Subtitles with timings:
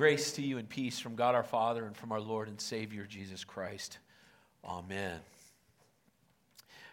[0.00, 3.04] Grace to you and peace from God our Father and from our Lord and Savior
[3.04, 3.98] Jesus Christ.
[4.64, 5.20] Amen.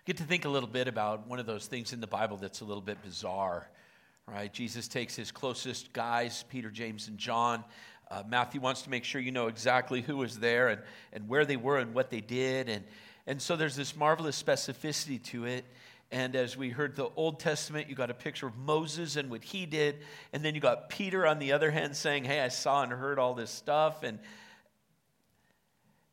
[0.03, 2.59] Get to think a little bit about one of those things in the Bible that's
[2.59, 3.65] a little bit bizarre,
[4.27, 4.51] right?
[4.51, 7.63] Jesus takes his closest guys, Peter, James, and John.
[8.11, 10.81] Uh, Matthew wants to make sure you know exactly who was there and,
[11.13, 12.67] and where they were and what they did.
[12.67, 12.83] And,
[13.25, 15.63] and so there's this marvelous specificity to it.
[16.11, 19.43] And as we heard the Old Testament, you got a picture of Moses and what
[19.43, 19.99] he did.
[20.31, 23.19] And then you got Peter on the other hand saying, Hey, I saw and heard
[23.19, 24.03] all this stuff.
[24.03, 24.19] And,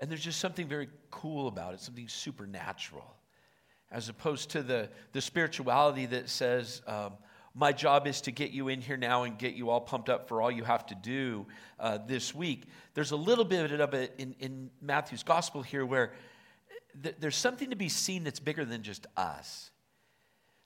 [0.00, 3.14] and there's just something very cool about it, something supernatural,
[3.92, 7.12] as opposed to the, the spirituality that says, um,
[7.54, 10.28] My job is to get you in here now and get you all pumped up
[10.28, 11.46] for all you have to do
[11.78, 12.64] uh, this week.
[12.94, 16.14] There's a little bit of it in, in Matthew's gospel here where
[17.00, 19.70] th- there's something to be seen that's bigger than just us.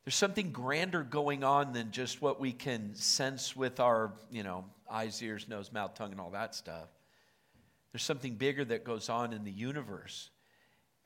[0.08, 4.64] There's something grander going on than just what we can sense with our, you know,
[4.90, 6.88] eyes, ears, nose, mouth, tongue, and all that stuff.
[7.92, 10.30] There's something bigger that goes on in the universe.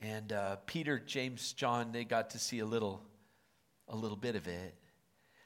[0.00, 3.02] And uh, Peter, James, John, they got to see a little,
[3.88, 4.76] a little bit of it.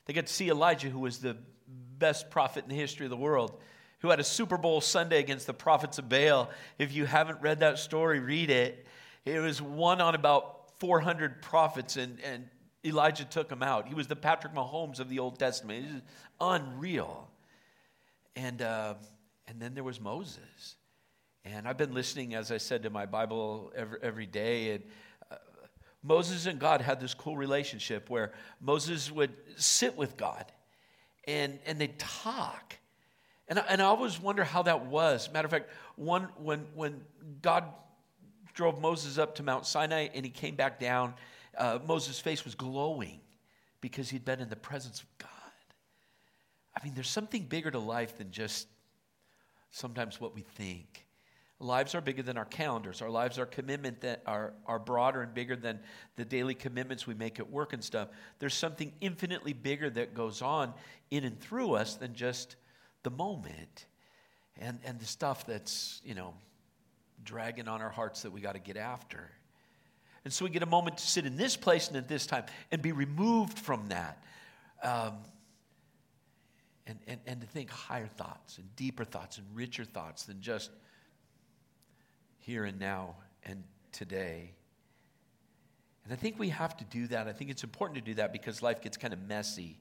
[0.05, 3.17] They got to see Elijah, who was the best prophet in the history of the
[3.17, 3.59] world,
[4.01, 6.51] who had a Super Bowl Sunday against the prophets of Baal.
[6.79, 8.87] If you haven't read that story, read it.
[9.25, 12.51] It was one on about 400 prophets, and, and
[12.87, 13.89] Elijah took him out.
[13.89, 15.85] He was the Patrick Mahomes of the Old Testament.
[15.85, 16.03] It was
[16.41, 17.29] unreal.
[18.37, 18.95] And, uh,
[19.49, 20.77] and then there was Moses.
[21.45, 24.75] And I've been listening, as I said, to my Bible every, every day.
[24.75, 24.85] And
[25.31, 25.37] uh,
[26.03, 30.45] Moses and God had this cool relationship where Moses would sit with God
[31.27, 32.77] and, and they'd talk.
[33.49, 35.31] And I, and I always wonder how that was.
[35.33, 37.01] Matter of fact, one, when, when
[37.43, 37.65] God
[38.55, 41.15] drove Moses up to Mount Sinai and he came back down,
[41.59, 43.21] uh, Moses' face was glowing
[43.81, 45.31] because he'd been in the presence of God.
[46.77, 48.69] I mean, there's something bigger to life than just
[49.71, 51.07] sometimes what we think.
[51.59, 53.01] Lives are bigger than our calendars.
[53.01, 55.81] Our lives are commitment that are, are broader and bigger than
[56.17, 58.09] the daily commitments we make at work and stuff.
[58.39, 60.75] There's something infinitely bigger that goes on
[61.11, 62.57] in and through us than just
[63.05, 63.87] the moment
[64.59, 66.35] and, and the stuff that's, you know,
[67.25, 69.31] dragging on our hearts that we got to get after.
[70.27, 72.47] And so we get a moment to sit in this place and at this time
[72.73, 74.21] and be removed from that.
[74.83, 75.19] Um,
[76.85, 80.73] and, and, and to think higher thoughts and deeper thoughts and richer thoughts than just
[82.41, 83.15] here and now
[83.45, 84.51] and today.
[86.03, 87.29] And I think we have to do that.
[87.29, 89.79] I think it's important to do that because life gets kind of messy.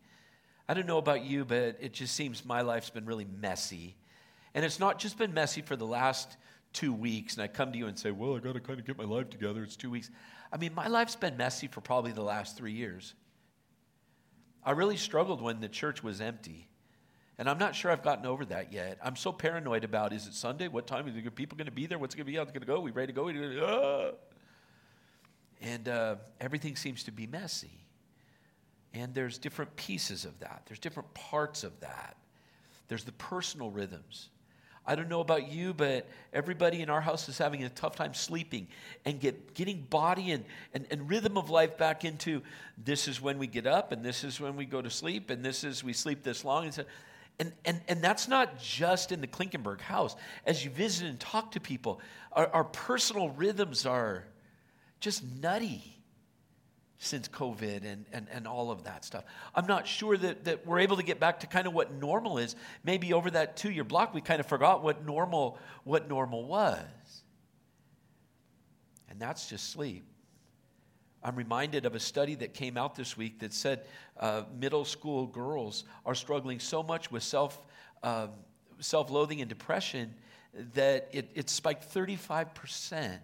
[0.70, 3.96] I don't know about you, but it just seems my life's been really messy.
[4.54, 6.38] And it's not just been messy for the last
[6.76, 8.86] two weeks, and I come to you and say, Well, I got to kind of
[8.86, 9.64] get my life together.
[9.64, 10.12] It's two weeks.
[10.52, 13.16] I mean, my life's been messy for probably the last three years.
[14.64, 16.68] I really struggled when the church was empty.
[17.38, 18.98] And I'm not sure I've gotten over that yet.
[19.04, 20.68] I'm so paranoid about is it Sunday?
[20.68, 21.08] What time?
[21.08, 22.00] Are people going to be there?
[22.00, 22.38] What's going to be?
[22.38, 22.80] How's going to go?
[22.80, 24.14] We ready to go?
[24.14, 24.16] Ah.
[25.62, 27.86] And uh, everything seems to be messy.
[28.94, 32.16] And there's different pieces of that, there's different parts of that.
[32.88, 34.30] There's the personal rhythms.
[34.88, 38.14] I don't know about you, but everybody in our house is having a tough time
[38.14, 38.68] sleeping
[39.04, 42.42] and get, getting body and, and, and rhythm of life back into
[42.84, 45.44] this is when we get up and this is when we go to sleep and
[45.44, 46.66] this is we sleep this long.
[46.66, 46.84] And, so,
[47.40, 50.16] and, and, and that's not just in the Klinkenberg house.
[50.46, 52.00] As you visit and talk to people,
[52.32, 54.26] our, our personal rhythms are
[55.00, 55.96] just nutty
[56.98, 59.26] since COVID and, and, and all of that stuff.
[59.54, 62.38] I'm not sure that, that we're able to get back to kind of what normal
[62.38, 62.56] is.
[62.84, 66.84] Maybe over that two year block, we kind of forgot what normal, what normal was.
[69.10, 70.06] And that's just sleep.
[71.24, 73.86] I'm reminded of a study that came out this week that said
[74.20, 77.60] uh, middle school girls are struggling so much with self,
[78.04, 78.28] uh,
[78.80, 80.14] self-loathing and depression
[80.76, 83.18] that it, it spiked 35%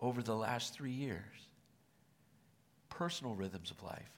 [0.00, 1.49] over the last three years
[3.00, 4.12] personal rhythms of life.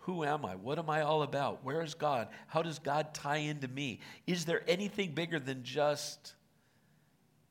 [0.00, 0.56] Who am I?
[0.56, 1.64] What am I all about?
[1.64, 2.28] Where is God?
[2.48, 4.00] How does God tie into me?
[4.26, 6.34] Is there anything bigger than just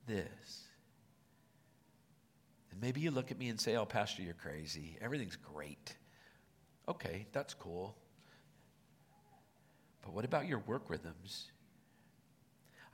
[0.05, 0.61] this?
[2.69, 4.95] And maybe you look at me and say, Oh, Pastor, you're crazy.
[5.01, 5.95] Everything's great.
[6.87, 7.95] Okay, that's cool.
[10.03, 11.47] But what about your work rhythms?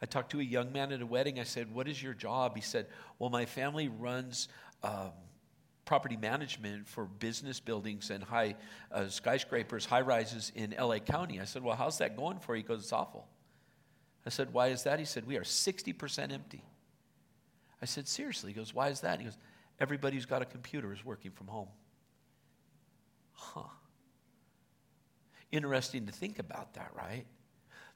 [0.02, 1.42] I talked to a young man at a wedding.
[1.42, 2.56] I said, What is your job?
[2.56, 2.88] He said,
[3.20, 4.48] Well, my family runs.
[4.82, 5.12] Um,
[5.92, 8.56] property management for business buildings and high
[8.94, 11.42] uh, skyscrapers, high rises in LA County.
[11.42, 12.62] I said, Well, how's that going for you?
[12.62, 13.28] He goes, It's awful.
[14.26, 15.00] I said, Why is that?
[15.00, 16.64] He said, We are 60% empty.
[17.82, 18.54] I said, Seriously?
[18.54, 19.20] He goes, Why is that?
[19.20, 19.38] He goes,
[19.82, 21.68] Everybody who's got a computer is working from home.
[23.34, 23.64] Huh.
[25.52, 27.26] Interesting to think about that, right?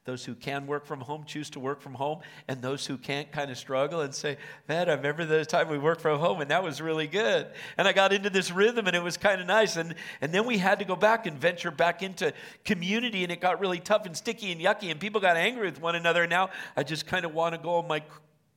[0.06, 3.30] Those who can work from home choose to work from home, and those who can't
[3.32, 4.38] kind of struggle and say,
[4.68, 7.48] Man, I remember the time we worked from home, and that was really good.
[7.76, 9.74] And I got into this rhythm, and it was kind of nice.
[9.74, 12.32] And, and then we had to go back and venture back into
[12.64, 15.80] community, and it got really tough and sticky and yucky, and people got angry with
[15.80, 16.22] one another.
[16.22, 18.04] And now I just kind of want to go on my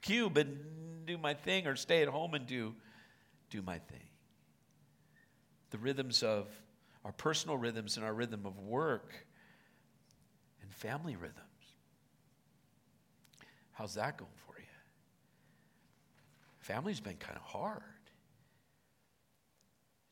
[0.04, 0.56] cube and
[1.08, 2.76] do my thing, or stay at home and do,
[3.50, 4.08] do my thing.
[5.72, 6.48] The rhythms of
[7.04, 9.26] our personal rhythms and our rhythm of work
[10.80, 11.46] family rhythms.
[13.74, 14.66] How's that going for you?
[16.60, 17.82] Family's been kind of hard.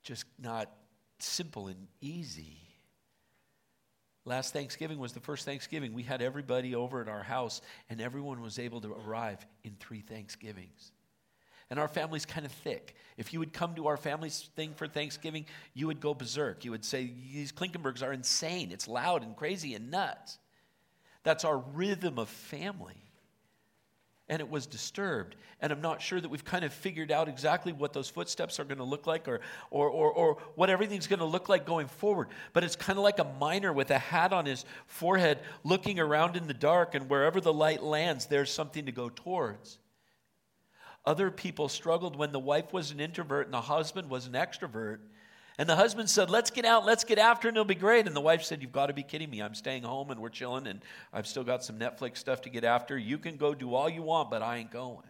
[0.03, 0.71] Just not
[1.19, 2.59] simple and easy.
[4.25, 5.93] Last Thanksgiving was the first Thanksgiving.
[5.93, 10.01] We had everybody over at our house, and everyone was able to arrive in three
[10.01, 10.91] Thanksgivings.
[11.69, 12.95] And our family's kind of thick.
[13.17, 16.63] If you would come to our family's thing for Thanksgiving, you would go berserk.
[16.63, 18.71] You would say, These Klinkenbergs are insane.
[18.71, 20.39] It's loud and crazy and nuts.
[21.27, 23.03] That's our rhythm of family.
[24.29, 25.35] And it was disturbed.
[25.59, 28.63] And I'm not sure that we've kind of figured out exactly what those footsteps are
[28.63, 31.87] going to look like or, or, or, or what everything's going to look like going
[31.87, 32.29] forward.
[32.53, 36.37] But it's kind of like a miner with a hat on his forehead looking around
[36.37, 39.79] in the dark, and wherever the light lands, there's something to go towards.
[41.05, 44.99] Other people struggled when the wife was an introvert and the husband was an extrovert.
[45.57, 48.05] And the husband said, Let's get out, let's get after and it'll be great.
[48.05, 49.41] And the wife said, You've got to be kidding me.
[49.41, 50.81] I'm staying home and we're chilling, and
[51.11, 52.97] I've still got some Netflix stuff to get after.
[52.97, 55.07] You can go do all you want, but I ain't going.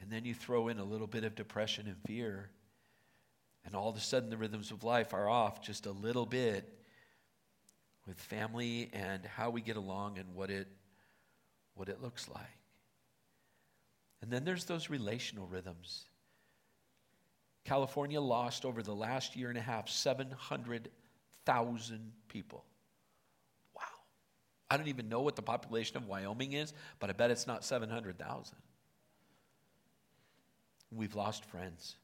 [0.00, 2.50] And then you throw in a little bit of depression and fear,
[3.64, 6.68] and all of a sudden the rhythms of life are off just a little bit
[8.06, 10.68] with family and how we get along and what it,
[11.74, 12.58] what it looks like.
[14.20, 16.04] And then there's those relational rhythms.
[17.64, 22.64] California lost over the last year and a half 700,000 people.
[23.74, 23.82] Wow.
[24.70, 27.64] I don't even know what the population of Wyoming is, but I bet it's not
[27.64, 28.56] 700,000.
[30.90, 31.96] We've lost friends.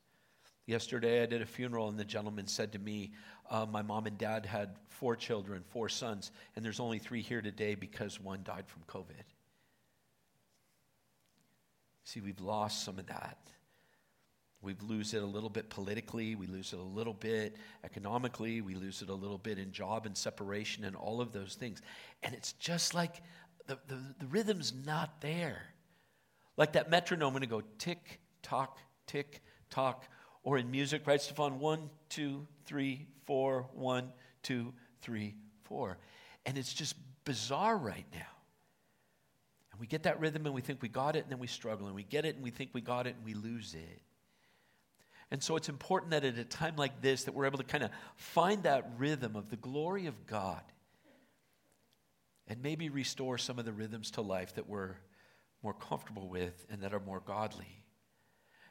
[0.67, 3.13] Yesterday, I did a funeral, and the gentleman said to me,
[3.51, 7.43] uh, My mom and dad had four children, four sons, and there's only three here
[7.43, 9.25] today because one died from COVID.
[12.05, 13.39] See, we've lost some of that.
[14.63, 18.75] We lose it a little bit politically, we lose it a little bit economically, we
[18.75, 21.81] lose it a little bit in job and separation and all of those things.
[22.23, 23.23] And it's just like
[23.67, 25.63] the, the, the rhythm's not there.
[26.59, 29.41] Like that metronome going it go tick, tock, tick,
[29.71, 30.05] tock.
[30.43, 31.59] Or in music, right, Stefan?
[31.59, 35.99] One, two, three, four, one, two, three, four.
[36.45, 38.19] And it's just bizarre right now.
[39.73, 41.87] And we get that rhythm and we think we got it, and then we struggle.
[41.87, 44.03] And we get it and we think we got it, and we lose it.
[45.31, 47.85] And so it's important that at a time like this that we're able to kind
[47.85, 50.63] of find that rhythm of the glory of God
[52.49, 54.97] and maybe restore some of the rhythms to life that we're
[55.63, 57.80] more comfortable with and that are more godly.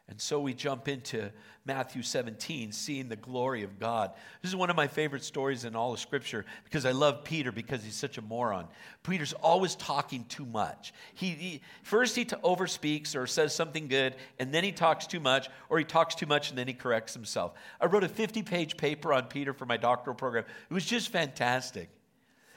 [0.10, 1.32] And so we jump into
[1.66, 4.12] Matthew 17, seeing the glory of God.
[4.42, 7.52] This is one of my favorite stories in all of Scripture because I love Peter
[7.52, 8.68] because he's such a moron.
[9.04, 10.94] Peter's always talking too much.
[11.14, 15.20] He, he first he t- overspeaks or says something good, and then he talks too
[15.20, 17.54] much, or he talks too much and then he corrects himself.
[17.80, 20.46] I wrote a 50-page paper on Peter for my doctoral program.
[20.70, 21.90] It was just fantastic.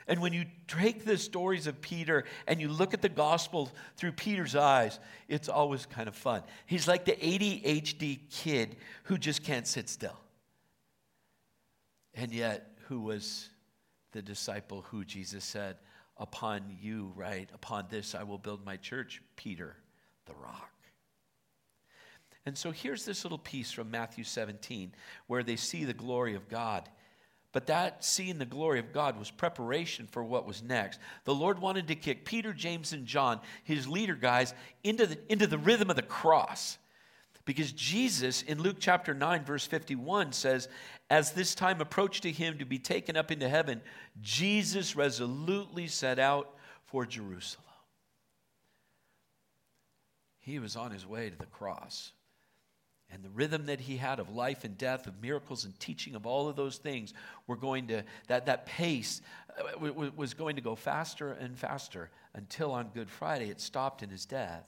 [0.08, 4.12] And when you take the stories of Peter and you look at the gospel through
[4.12, 6.42] Peter's eyes, it's always kind of fun.
[6.66, 10.18] He's like the ADHD kid who just can't sit still.
[12.14, 13.49] And yet, who was
[14.12, 15.76] the disciple who Jesus said,
[16.18, 17.49] Upon you, right?
[17.54, 19.76] Upon this I will build my church, Peter,
[20.26, 20.71] the rock.
[22.44, 24.92] And so here's this little piece from Matthew 17
[25.26, 26.88] where they see the glory of God.
[27.52, 30.99] But that seeing the glory of God was preparation for what was next.
[31.25, 35.47] The Lord wanted to kick Peter, James, and John, his leader guys, into the, into
[35.47, 36.78] the rhythm of the cross.
[37.44, 40.68] Because Jesus, in Luke chapter 9, verse 51, says,
[41.11, 43.82] As this time approached to him to be taken up into heaven,
[44.23, 46.54] Jesus resolutely set out
[46.87, 47.66] for Jerusalem.
[50.38, 52.12] He was on his way to the cross
[53.12, 56.26] and the rhythm that he had of life and death, of miracles and teaching, of
[56.26, 57.12] all of those things,
[57.47, 59.21] were going to, that, that pace
[59.59, 64.09] uh, was going to go faster and faster until on Good Friday it stopped in
[64.09, 64.64] his death.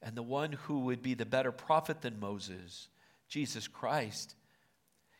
[0.00, 2.88] And the one who would be the better prophet than Moses,
[3.28, 4.36] Jesus Christ,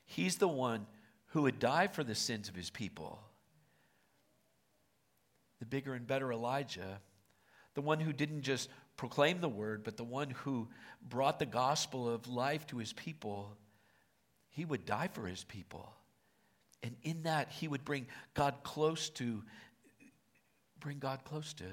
[0.04, 0.87] he's the one
[1.26, 3.21] who would die for the sins of his people.
[5.59, 7.00] The bigger and better Elijah,
[7.75, 8.68] the one who didn't just
[9.02, 10.68] proclaim the word, but the one who
[11.09, 13.56] brought the gospel of life to his people,
[14.50, 15.92] he would die for his people.
[16.85, 19.42] And in that, he would bring God close to,
[20.78, 21.64] bring God close to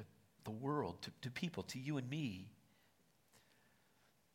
[0.44, 2.50] the world, to, to people, to you and me.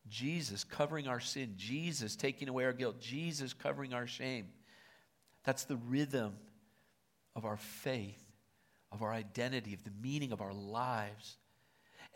[0.08, 4.46] Jesus covering our sin, Jesus taking away our guilt, Jesus covering our shame.
[5.42, 6.34] That's the rhythm
[7.34, 8.22] of our faith,
[8.92, 11.38] of our identity, of the meaning of our lives.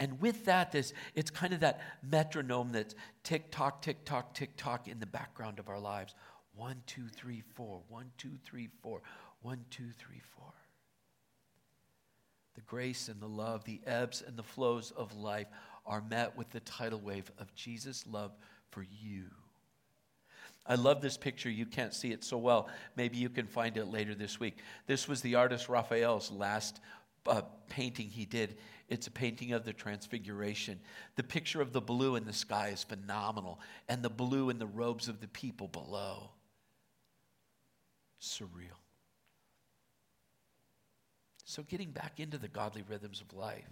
[0.01, 4.51] And with that, this, it's kind of that metronome that's tick tock, tick tock, tick
[4.57, 6.15] tock in the background of our lives.
[6.55, 7.81] One, two, three, four.
[7.89, 9.03] One, two, three, four.
[9.43, 10.53] One, two, three, four.
[12.55, 15.47] The grace and the love, the ebbs and the flows of life
[15.87, 18.33] are met with the tidal wave of Jesus' love
[18.71, 19.25] for you.
[20.67, 21.49] I love this picture.
[21.49, 22.69] You can't see it so well.
[22.95, 24.59] Maybe you can find it later this week.
[24.87, 26.81] This was the artist Raphael's last
[27.27, 28.59] uh, painting he did.
[28.89, 30.81] It's a painting of the Transfiguration.
[31.17, 34.67] The picture of the blue in the sky is phenomenal, and the blue in the
[34.67, 36.31] robes of the people below.
[38.21, 38.79] Surreal.
[41.45, 43.69] So, getting back into the godly rhythms of life.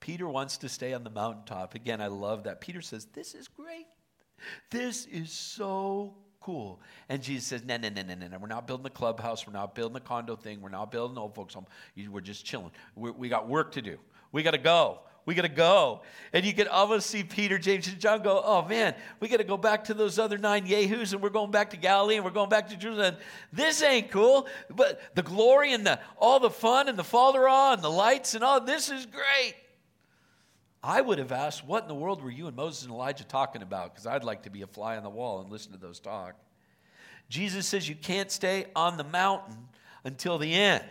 [0.00, 1.74] Peter wants to stay on the mountaintop.
[1.74, 2.60] Again, I love that.
[2.60, 3.86] Peter says, This is great.
[4.70, 6.14] This is so
[6.46, 6.78] cool.
[7.08, 8.38] And Jesus says, No, no, no, no, no, no.
[8.38, 9.46] We're not building the clubhouse.
[9.46, 10.60] We're not building the condo thing.
[10.60, 11.66] We're not building old folks home.
[12.08, 12.70] We're just chilling.
[12.94, 13.98] We're, we got work to do.
[14.30, 15.00] We got to go.
[15.24, 16.02] We got to go.
[16.32, 19.44] And you can almost see Peter, James, and John go, oh man, we got to
[19.44, 22.30] go back to those other nine Yahoos and we're going back to Galilee and we're
[22.30, 23.16] going back to Jerusalem.
[23.52, 24.46] This ain't cool.
[24.70, 28.44] But the glory and the, all the fun and the falderah and the lights and
[28.44, 29.56] all, this is great.
[30.82, 33.62] I would have asked, What in the world were you and Moses and Elijah talking
[33.62, 33.92] about?
[33.92, 36.34] Because I'd like to be a fly on the wall and listen to those talk.
[37.28, 39.56] Jesus says you can't stay on the mountain
[40.04, 40.84] until the end.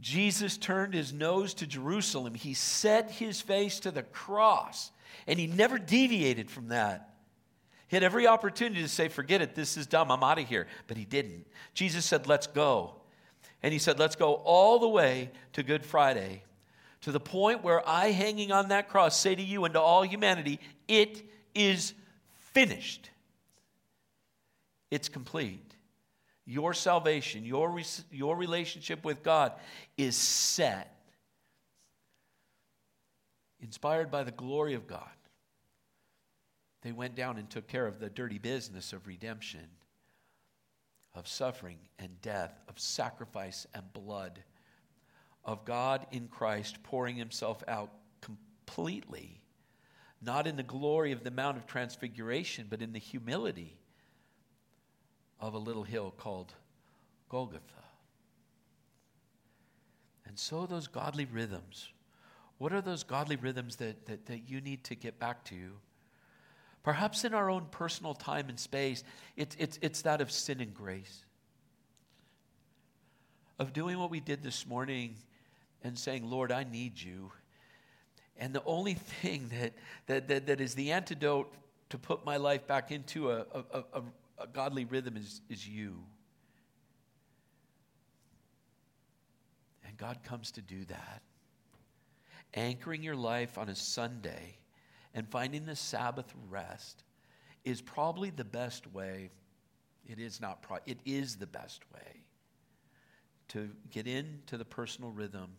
[0.00, 2.34] Jesus turned his nose to Jerusalem.
[2.34, 4.92] He set his face to the cross,
[5.26, 7.14] and he never deviated from that.
[7.88, 10.66] He had every opportunity to say, Forget it, this is dumb, I'm out of here.
[10.86, 11.46] But he didn't.
[11.74, 12.94] Jesus said, Let's go.
[13.62, 16.42] And he said, Let's go all the way to Good Friday
[17.06, 20.02] to the point where I, hanging on that cross, say to you and to all
[20.02, 20.58] humanity,
[20.88, 21.22] it
[21.54, 21.94] is
[22.52, 23.10] finished.
[24.90, 25.76] It's complete.
[26.46, 29.52] Your salvation, your, your relationship with God
[29.96, 30.96] is set.
[33.60, 35.06] Inspired by the glory of God,
[36.82, 39.68] they went down and took care of the dirty business of redemption,
[41.14, 44.42] of suffering and death, of sacrifice and blood
[45.46, 49.40] of God in Christ pouring himself out completely,
[50.20, 53.78] not in the glory of the Mount of Transfiguration, but in the humility
[55.40, 56.52] of a little hill called
[57.28, 57.62] Golgotha.
[60.26, 61.92] And so, those godly rhythms,
[62.58, 65.72] what are those godly rhythms that, that, that you need to get back to?
[66.82, 69.04] Perhaps in our own personal time and space,
[69.36, 71.24] it's, it's, it's that of sin and grace.
[73.58, 75.16] Of doing what we did this morning
[75.86, 77.30] and saying, Lord, I need you.
[78.36, 79.72] And the only thing that,
[80.06, 81.52] that, that, that is the antidote
[81.90, 84.02] to put my life back into a, a, a,
[84.38, 86.02] a godly rhythm is, is you.
[89.86, 91.22] And God comes to do that.
[92.54, 94.58] Anchoring your life on a Sunday
[95.14, 97.04] and finding the Sabbath rest
[97.64, 99.30] is probably the best way.
[100.06, 102.22] It is not, pro- it is the best way
[103.48, 105.50] to get into the personal rhythm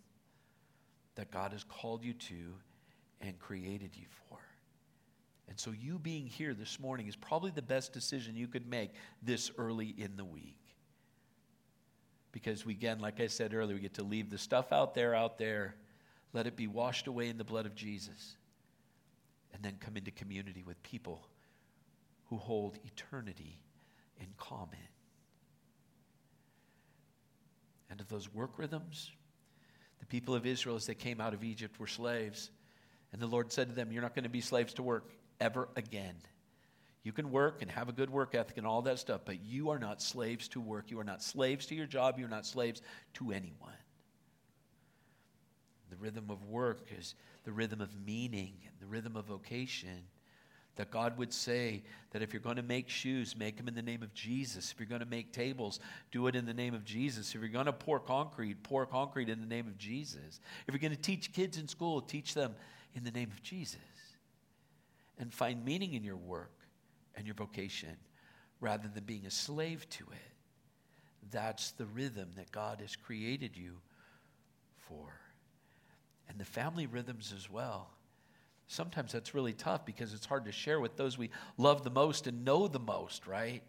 [1.18, 2.54] that God has called you to
[3.20, 4.38] and created you for.
[5.50, 8.92] And so, you being here this morning is probably the best decision you could make
[9.22, 10.60] this early in the week.
[12.32, 15.16] Because, we, again, like I said earlier, we get to leave the stuff out there,
[15.16, 15.76] out there,
[16.34, 18.36] let it be washed away in the blood of Jesus,
[19.54, 21.28] and then come into community with people
[22.26, 23.58] who hold eternity
[24.20, 24.78] in common.
[27.90, 29.12] And of those work rhythms,
[30.10, 32.52] people of Israel, as they came out of Egypt, were slaves.
[33.12, 35.70] And the Lord said to them, You're not going to be slaves to work ever
[35.76, 36.16] again.
[37.04, 39.70] You can work and have a good work ethic and all that stuff, but you
[39.70, 40.92] are not slaves to work.
[40.92, 42.20] You are not slaves to your job.
[42.20, 42.82] You're not slaves
[43.14, 43.72] to anyone.
[45.90, 50.04] The rhythm of work is the rhythm of meaning, the rhythm of vocation.
[50.78, 53.82] That God would say that if you're going to make shoes, make them in the
[53.82, 54.72] name of Jesus.
[54.72, 55.80] If you're going to make tables,
[56.12, 57.34] do it in the name of Jesus.
[57.36, 60.40] If you're going to pour concrete, pour concrete in the name of Jesus.
[60.68, 62.56] If you're going to teach kids in school, teach them
[62.96, 63.80] in the name of Jesus.
[65.20, 66.54] And find meaning in your work
[67.16, 67.98] and your vocation
[68.62, 70.34] rather than being a slave to it.
[71.32, 73.78] That's the rhythm that God has created you
[74.88, 75.20] for.
[76.30, 77.90] And the family rhythms as well.
[78.68, 82.28] Sometimes that's really tough because it's hard to share with those we love the most
[82.28, 83.64] and know the most, right?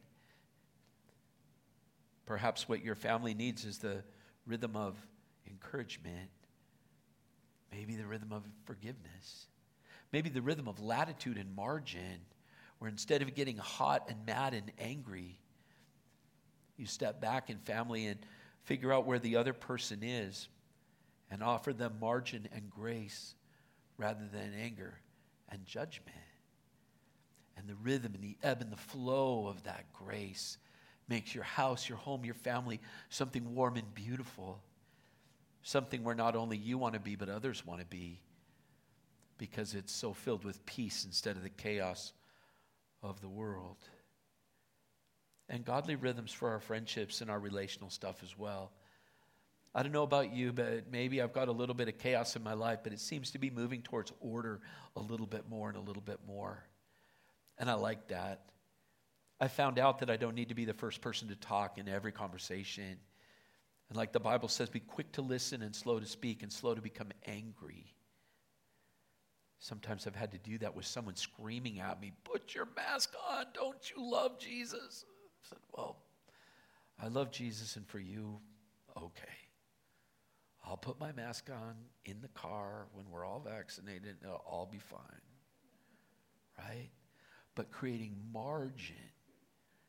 [2.27, 4.03] Perhaps what your family needs is the
[4.45, 4.97] rhythm of
[5.49, 6.31] encouragement,
[7.73, 9.47] maybe the rhythm of forgiveness,
[10.13, 12.21] maybe the rhythm of latitude and margin,
[12.81, 15.39] where instead of getting hot and mad and angry,
[16.77, 18.19] you step back in family and
[18.65, 20.49] figure out where the other person is
[21.31, 23.35] and offer them margin and grace
[23.99, 24.95] rather than anger
[25.51, 26.17] and judgment.
[27.57, 30.59] And the rhythm and the ebb and the flow of that grace
[31.09, 34.63] makes your house, your home, your family something warm and beautiful.
[35.63, 38.21] Something where not only you want to be, but others want to be
[39.39, 42.13] because it's so filled with peace instead of the chaos
[43.03, 43.79] of the world.
[45.49, 48.71] And godly rhythms for our friendships and our relational stuff as well.
[49.79, 52.43] I don't know about you, but maybe I've got a little bit of chaos in
[52.43, 54.61] my life, but it seems to be moving towards order
[54.97, 56.65] a little bit more and a little bit more.
[57.59, 58.41] And I like that.
[59.41, 61.89] I found out that I don't need to be the first person to talk in
[61.89, 62.97] every conversation.
[63.89, 66.75] And like the Bible says, be quick to listen and slow to speak and slow
[66.75, 67.95] to become angry.
[69.61, 73.45] Sometimes I've had to do that with someone screaming at me, Put your mask on.
[73.55, 75.05] Don't you love Jesus?
[75.07, 75.99] I said, Well,
[77.01, 78.41] I love Jesus, and for you,
[78.97, 79.48] okay.
[80.69, 84.69] I'll put my mask on in the car when we're all vaccinated, and it'll all
[84.71, 85.01] be fine.
[86.59, 86.91] Right?
[87.55, 88.97] But creating margin,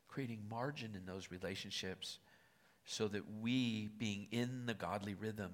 [0.08, 2.18] creating margin in those relationships
[2.86, 5.52] so that we, being in the godly rhythm,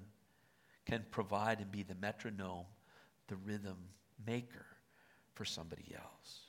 [0.85, 2.65] can provide and be the metronome,
[3.27, 3.77] the rhythm
[4.25, 4.65] maker
[5.33, 6.39] for somebody else.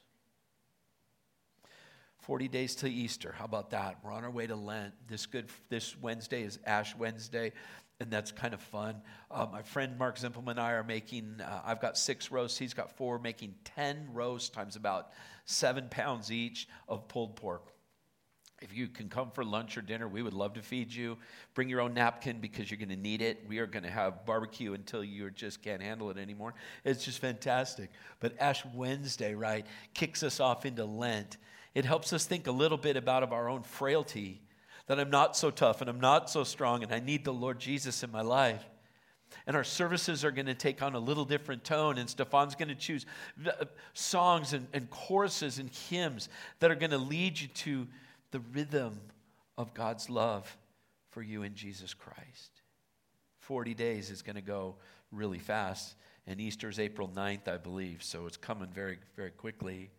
[2.20, 3.35] 40 days to Easter.
[3.37, 3.97] How about that?
[4.04, 4.94] We're on our way to Lent.
[5.08, 7.52] This good this Wednesday is Ash Wednesday
[8.00, 8.97] and that's kind of fun.
[9.31, 12.75] Uh, my friend Mark Zimpelman and I are making, uh, I've got six roasts, he's
[12.75, 15.11] got four, making 10 roasts times about
[15.45, 17.73] seven pounds each of pulled pork.
[18.61, 21.17] If you can come for lunch or dinner, we would love to feed you.
[21.55, 23.45] Bring your own napkin because you're going to need it.
[23.49, 26.55] We are going to have barbecue until you just can't handle it anymore.
[26.85, 27.90] It's just fantastic.
[28.19, 31.37] But Ash Wednesday, right, kicks us off into Lent.
[31.75, 34.43] It helps us think a little bit about of our own frailty
[34.88, 37.60] that I'm not so tough and I'm not so strong and I need the Lord
[37.60, 38.64] Jesus in my life.
[39.46, 42.68] And our services are going to take on a little different tone, and Stefan's going
[42.68, 43.04] to choose
[43.46, 47.86] uh, songs and, and choruses and hymns that are going to lead you to
[48.30, 48.98] the rhythm
[49.58, 50.56] of God's love
[51.10, 52.62] for you in Jesus Christ.
[53.40, 54.76] 40 days is going to go
[55.12, 55.94] really fast,
[56.26, 59.90] and Easter's April 9th, I believe, so it's coming very, very quickly.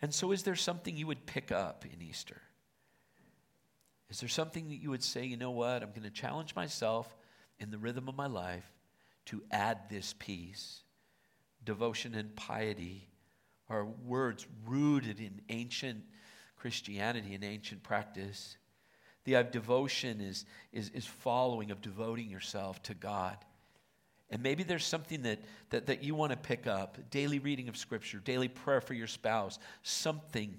[0.00, 2.40] And so, is there something you would pick up in Easter?
[4.12, 7.16] Is there something that you would say, you know what, I'm going to challenge myself
[7.58, 8.70] in the rhythm of my life
[9.26, 10.82] to add this piece?
[11.64, 13.08] Devotion and piety
[13.70, 16.04] are words rooted in ancient
[16.56, 18.58] Christianity and ancient practice.
[19.24, 20.44] The uh, devotion is,
[20.74, 23.38] is, is following of devoting yourself to God.
[24.28, 27.78] And maybe there's something that, that, that you want to pick up daily reading of
[27.78, 30.54] Scripture, daily prayer for your spouse, something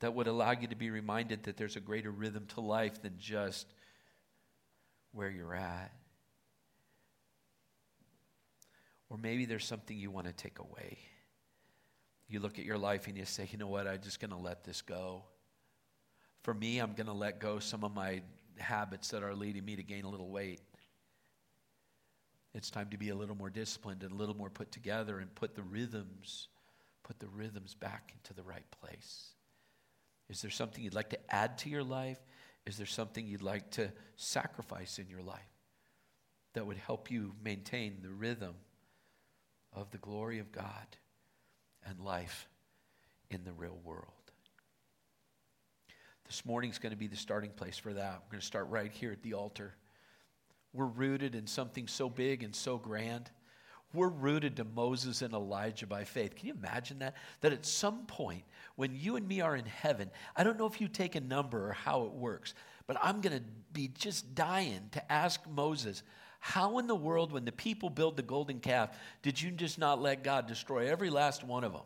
[0.00, 3.14] that would allow you to be reminded that there's a greater rhythm to life than
[3.18, 3.66] just
[5.12, 5.92] where you're at.
[9.08, 10.98] Or maybe there's something you want to take away.
[12.28, 14.36] You look at your life and you say, you know what, I'm just going to
[14.36, 15.24] let this go.
[16.42, 18.22] For me, I'm going to let go some of my
[18.56, 20.60] habits that are leading me to gain a little weight.
[22.54, 25.34] It's time to be a little more disciplined and a little more put together and
[25.34, 26.48] put the rhythms,
[27.02, 29.34] put the rhythms back into the right place.
[30.30, 32.18] Is there something you'd like to add to your life?
[32.64, 35.40] Is there something you'd like to sacrifice in your life
[36.54, 38.54] that would help you maintain the rhythm
[39.72, 40.86] of the glory of God
[41.84, 42.48] and life
[43.28, 44.06] in the real world?
[46.26, 48.22] This morning's going to be the starting place for that.
[48.24, 49.74] We're going to start right here at the altar.
[50.72, 53.28] We're rooted in something so big and so grand.
[53.92, 56.36] We're rooted to Moses and Elijah by faith.
[56.36, 57.16] Can you imagine that?
[57.40, 58.44] That at some point,
[58.76, 61.68] when you and me are in heaven, I don't know if you take a number
[61.68, 62.54] or how it works,
[62.86, 66.04] but I'm going to be just dying to ask Moses,
[66.38, 70.00] how in the world, when the people build the golden calf, did you just not
[70.00, 71.82] let God destroy every last one of them?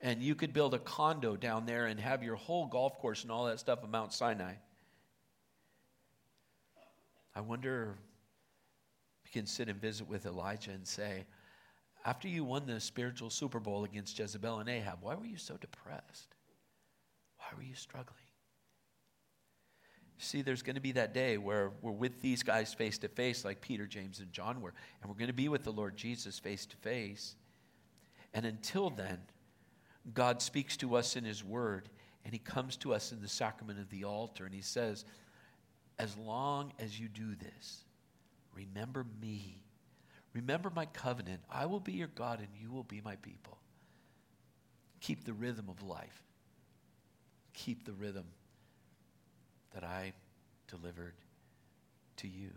[0.00, 3.30] And you could build a condo down there and have your whole golf course and
[3.30, 4.54] all that stuff at Mount Sinai.
[7.34, 7.96] I wonder
[9.36, 11.26] can sit and visit with Elijah and say,
[12.06, 15.58] after you won the spiritual Super Bowl against Jezebel and Ahab, why were you so
[15.58, 16.34] depressed?
[17.36, 18.16] Why were you struggling?
[20.16, 23.44] See, there's going to be that day where we're with these guys face to face,
[23.44, 24.72] like Peter, James, and John were,
[25.02, 27.36] and we're going to be with the Lord Jesus face to face.
[28.32, 29.18] And until then,
[30.14, 31.90] God speaks to us in His Word,
[32.24, 35.04] And he comes to us in the sacrament of the altar and he says,
[35.98, 37.85] As long as you do this,
[38.56, 39.62] remember me.
[40.32, 41.40] Remember my covenant.
[41.50, 43.58] I will be your God and you will be my people.
[45.00, 46.22] Keep the rhythm of life.
[47.54, 48.26] Keep the rhythm
[49.74, 50.12] that I
[50.68, 51.14] delivered
[52.16, 52.50] to you.